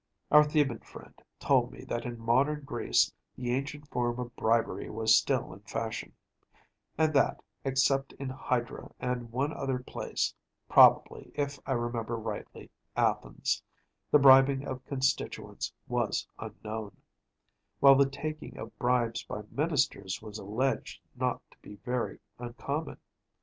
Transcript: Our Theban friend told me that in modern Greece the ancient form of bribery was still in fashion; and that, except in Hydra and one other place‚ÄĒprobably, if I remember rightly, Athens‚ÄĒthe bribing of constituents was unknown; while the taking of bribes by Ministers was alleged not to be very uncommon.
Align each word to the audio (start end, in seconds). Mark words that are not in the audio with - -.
Our 0.31 0.43
Theban 0.43 0.79
friend 0.79 1.13
told 1.39 1.71
me 1.71 1.83
that 1.83 2.05
in 2.07 2.17
modern 2.19 2.61
Greece 2.63 3.13
the 3.35 3.53
ancient 3.53 3.87
form 3.91 4.17
of 4.17 4.35
bribery 4.35 4.89
was 4.89 5.13
still 5.15 5.53
in 5.53 5.59
fashion; 5.59 6.13
and 6.97 7.13
that, 7.13 7.39
except 7.63 8.11
in 8.13 8.27
Hydra 8.29 8.89
and 8.99 9.31
one 9.31 9.53
other 9.53 9.77
place‚ÄĒprobably, 9.77 11.31
if 11.35 11.59
I 11.67 11.73
remember 11.73 12.15
rightly, 12.17 12.71
Athens‚ÄĒthe 12.97 14.21
bribing 14.23 14.63
of 14.65 14.83
constituents 14.85 15.71
was 15.87 16.27
unknown; 16.39 16.97
while 17.79 17.93
the 17.93 18.09
taking 18.09 18.57
of 18.57 18.75
bribes 18.79 19.21
by 19.23 19.43
Ministers 19.51 20.19
was 20.19 20.39
alleged 20.39 20.99
not 21.15 21.43
to 21.51 21.59
be 21.59 21.75
very 21.85 22.17
uncommon. 22.39 22.97